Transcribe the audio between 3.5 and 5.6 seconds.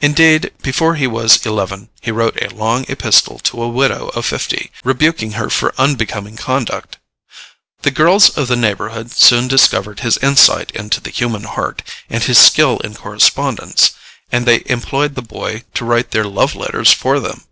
a widow of fifty, rebuking her